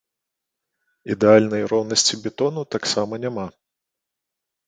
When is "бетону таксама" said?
2.23-3.13